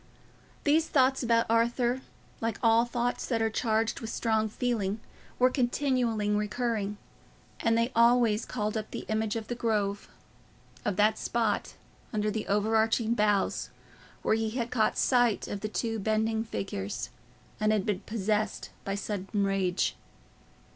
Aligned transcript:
These 0.63 0.87
thoughts 0.87 1.21
about 1.21 1.45
Arthur, 1.47 2.01
like 2.39 2.57
all 2.63 2.85
thoughts 2.85 3.27
that 3.27 3.39
are 3.39 3.51
charged 3.51 3.99
with 3.99 4.09
strong 4.09 4.49
feeling, 4.49 4.99
were 5.37 5.51
continually 5.51 6.27
recurring, 6.27 6.97
and 7.59 7.77
they 7.77 7.91
always 7.95 8.43
called 8.43 8.75
up 8.75 8.89
the 8.89 9.05
image 9.09 9.35
of 9.35 9.47
the 9.47 9.53
Grove—of 9.53 10.95
that 10.95 11.19
spot 11.19 11.75
under 12.11 12.31
the 12.31 12.47
overarching 12.47 13.13
boughs 13.13 13.69
where 14.23 14.33
he 14.33 14.49
had 14.49 14.71
caught 14.71 14.97
sight 14.97 15.47
of 15.47 15.59
the 15.59 15.69
two 15.69 15.99
bending 15.99 16.43
figures, 16.43 17.11
and 17.59 17.71
had 17.71 17.85
been 17.85 17.99
possessed 17.99 18.71
by 18.83 18.95
sudden 18.95 19.43
rage. 19.45 19.95